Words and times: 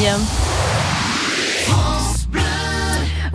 famille. 0.00 0.40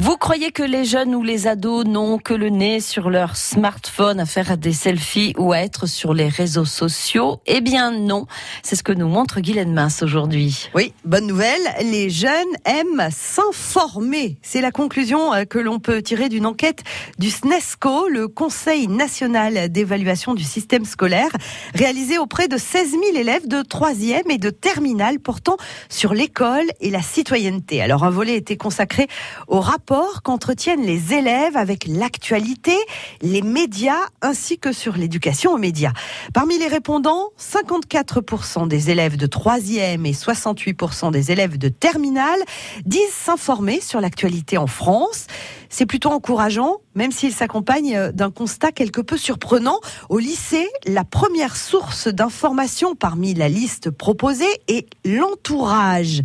Vous 0.06 0.18
croyez 0.18 0.52
que 0.52 0.62
les 0.62 0.86
jeunes 0.86 1.16
ou 1.16 1.24
les 1.24 1.48
ados 1.48 1.84
n'ont 1.84 2.20
que 2.20 2.36
le 2.36 2.50
nez 2.50 2.80
sur 2.80 3.10
leur 3.10 3.36
smartphone 3.36 4.20
à 4.20 4.28
faire 4.28 4.56
des 4.56 4.72
selfies 4.72 5.34
ou 5.36 5.52
à 5.52 5.58
être 5.58 5.88
sur 5.88 6.14
les 6.14 6.28
réseaux 6.28 6.64
sociaux? 6.64 7.42
Eh 7.48 7.60
bien 7.60 7.90
non, 7.90 8.28
c'est 8.62 8.76
ce 8.76 8.84
que 8.84 8.92
nous 8.92 9.08
montre 9.08 9.40
Guylaine 9.40 9.74
Mince 9.74 10.04
aujourd'hui. 10.04 10.70
Oui, 10.76 10.94
bonne 11.06 11.26
nouvelle, 11.26 11.60
les 11.82 12.12
jeunes 12.12 12.32
aiment 12.66 13.10
s'informer. 13.10 14.38
C'est 14.44 14.62
la 14.62 14.70
conclusion 14.70 15.34
euh, 15.34 15.46
que 15.46 15.58
l'on 15.58 15.80
peut 15.80 16.04
tirer 16.04 16.30
d'une 16.30 16.46
enquête 16.46 16.84
du 17.18 17.32
SNESCO, 17.32 18.08
le 18.08 18.28
Conseil 18.28 18.88
national 18.88 19.72
d'évaluation 19.72 20.36
du 20.36 20.44
système 20.44 20.86
scolaire, 20.86 21.32
réalisée 21.74 22.20
auprès 22.20 22.48
de 22.48 22.58
16 22.58 22.92
000 22.92 23.04
élèves 23.16 23.48
de 23.48 23.64
3e 23.64 24.30
et 24.30 24.38
de 24.38 24.52
terminale 24.52 25.20
portant 25.20 25.58
sur 25.90 26.14
l'école 26.14 26.68
et 26.80 26.92
la 26.92 27.02
citoyenneté. 27.02 27.82
Alors 27.82 28.04
un 28.04 28.12
volet 28.12 28.36
était 28.36 28.56
consacré 28.56 29.08
au 29.48 29.62
rapport 29.62 29.95
qu'entretiennent 30.24 30.86
les 30.86 31.14
élèves 31.14 31.58
avec 31.58 31.86
l'actualité, 31.88 32.76
les 33.22 33.42
médias 33.42 33.94
ainsi 34.22 34.58
que 34.58 34.72
sur 34.72 34.98
l'éducation 34.98 35.54
aux 35.54 35.58
médias. 35.58 35.94
Parmi 36.34 36.58
les 36.58 36.68
répondants, 36.68 37.30
54% 37.40 38.68
des 38.68 38.90
élèves 38.90 39.18
de 39.18 39.28
3e 39.28 40.06
et 40.06 40.12
68% 40.12 41.12
des 41.12 41.32
élèves 41.32 41.58
de 41.58 41.70
terminale 41.70 42.40
disent 42.86 43.14
s'informer 43.14 43.82
sur 43.82 44.02
l'actualité 44.02 44.58
en 44.58 44.68
France. 44.68 45.28
C'est 45.70 45.86
plutôt 45.86 46.10
encourageant, 46.10 46.78
même 46.94 47.12
s'il 47.12 47.34
s'accompagne 47.34 48.12
d'un 48.12 48.32
constat 48.32 48.72
quelque 48.72 49.02
peu 49.02 49.18
surprenant. 49.18 49.80
Au 50.10 50.20
lycée, 50.20 50.70
la 50.86 51.04
première 51.04 51.56
source 51.56 52.08
d'information 52.08 52.96
parmi 52.96 53.34
la 53.34 53.50
liste 53.50 53.90
proposée 53.90 54.46
est 54.68 54.88
l'entourage. 55.04 56.22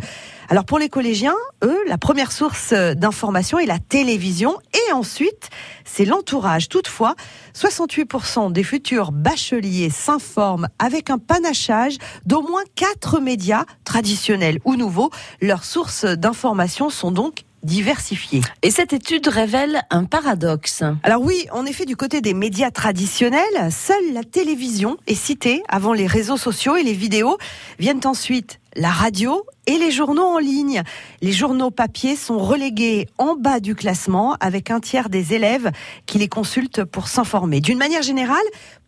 Alors 0.51 0.65
pour 0.65 0.79
les 0.79 0.89
collégiens, 0.89 1.37
eux, 1.63 1.79
la 1.87 1.97
première 1.97 2.33
source 2.33 2.73
d'information 2.73 3.57
est 3.57 3.65
la 3.65 3.79
télévision 3.79 4.59
et 4.73 4.91
ensuite 4.91 5.49
c'est 5.85 6.03
l'entourage. 6.03 6.67
Toutefois, 6.67 7.15
68% 7.55 8.51
des 8.51 8.63
futurs 8.63 9.13
bacheliers 9.13 9.89
s'informent 9.89 10.67
avec 10.77 11.09
un 11.09 11.19
panachage 11.19 11.95
d'au 12.25 12.41
moins 12.41 12.63
quatre 12.75 13.21
médias 13.21 13.63
traditionnels 13.85 14.59
ou 14.65 14.75
nouveaux. 14.75 15.09
Leurs 15.39 15.63
sources 15.63 16.03
d'information 16.03 16.89
sont 16.89 17.11
donc 17.11 17.45
diversifiées. 17.63 18.41
Et 18.61 18.71
cette 18.71 18.91
étude 18.91 19.27
révèle 19.29 19.83
un 19.89 20.03
paradoxe. 20.03 20.83
Alors 21.03 21.21
oui, 21.21 21.45
en 21.53 21.65
effet, 21.65 21.85
du 21.85 21.95
côté 21.95 22.19
des 22.19 22.33
médias 22.33 22.71
traditionnels, 22.71 23.71
seule 23.71 24.13
la 24.13 24.23
télévision 24.25 24.97
est 25.07 25.15
citée 25.15 25.63
avant 25.69 25.93
les 25.93 26.07
réseaux 26.07 26.37
sociaux 26.37 26.75
et 26.75 26.83
les 26.83 26.93
vidéos. 26.93 27.37
Viennent 27.79 28.01
ensuite 28.03 28.60
la 28.75 28.89
radio 28.89 29.45
et 29.67 29.77
les 29.77 29.91
journaux 29.91 30.25
en 30.25 30.37
ligne. 30.37 30.83
Les 31.21 31.31
journaux 31.31 31.71
papier 31.71 32.15
sont 32.15 32.39
relégués 32.39 33.07
en 33.17 33.35
bas 33.35 33.59
du 33.59 33.75
classement 33.75 34.35
avec 34.39 34.71
un 34.71 34.79
tiers 34.79 35.09
des 35.09 35.33
élèves 35.33 35.71
qui 36.05 36.17
les 36.17 36.27
consultent 36.27 36.83
pour 36.83 37.07
s'informer. 37.07 37.61
D'une 37.61 37.77
manière 37.77 38.01
générale, 38.01 38.37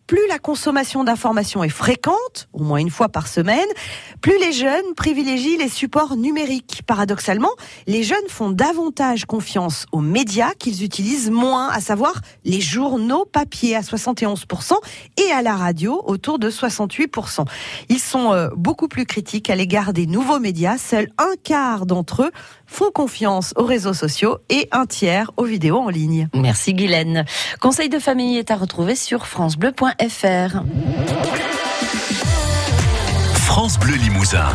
plus 0.06 0.26
la 0.28 0.38
consommation 0.38 1.02
d'informations 1.02 1.64
est 1.64 1.70
fréquente, 1.70 2.48
au 2.52 2.62
moins 2.62 2.78
une 2.78 2.90
fois 2.90 3.08
par 3.08 3.26
semaine, 3.26 3.66
plus 4.20 4.38
les 4.38 4.52
jeunes 4.52 4.94
privilégient 4.96 5.56
les 5.56 5.68
supports 5.68 6.16
numériques. 6.16 6.82
Paradoxalement, 6.86 7.50
les 7.86 8.02
jeunes 8.02 8.28
font 8.28 8.50
davantage 8.50 9.24
confiance 9.24 9.86
aux 9.92 10.00
médias 10.00 10.52
qu'ils 10.58 10.84
utilisent 10.84 11.30
moins, 11.30 11.68
à 11.70 11.80
savoir 11.80 12.20
les 12.44 12.60
journaux 12.60 13.24
papier 13.24 13.76
à 13.76 13.80
71% 13.80 14.74
et 15.16 15.32
à 15.32 15.40
la 15.40 15.56
radio 15.56 16.02
autour 16.04 16.38
de 16.38 16.50
68%. 16.50 17.46
Ils 17.88 17.98
sont 17.98 18.32
euh, 18.32 18.48
beaucoup 18.54 18.88
plus 18.88 19.06
critiques 19.06 19.48
à 19.48 19.54
l'égard 19.74 19.92
des 19.92 20.06
nouveaux 20.06 20.38
médias. 20.38 20.78
Seul 20.78 21.08
un 21.18 21.34
quart 21.42 21.84
d'entre 21.84 22.22
eux 22.22 22.30
font 22.64 22.92
confiance 22.94 23.52
aux 23.56 23.64
réseaux 23.64 23.92
sociaux 23.92 24.38
et 24.48 24.68
un 24.70 24.86
tiers 24.86 25.32
aux 25.36 25.46
vidéos 25.46 25.78
en 25.78 25.88
ligne. 25.88 26.28
Merci 26.32 26.74
Guylaine. 26.74 27.24
Conseil 27.60 27.88
de 27.88 27.98
famille 27.98 28.38
est 28.38 28.52
à 28.52 28.56
retrouver 28.56 28.94
sur 28.94 29.26
francebleu.fr. 29.26 30.62
France 33.34 33.76
Bleu 33.80 33.96
Limousin. 33.96 34.46